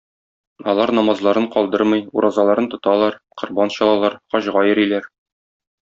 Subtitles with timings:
[0.71, 5.11] Алар намазларын калдырмый, уразаларын тоталар, корбан чалалар, хаҗга йөриләр.